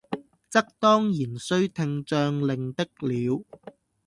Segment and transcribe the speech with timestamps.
[0.49, 3.45] 則當然須聽將令的了，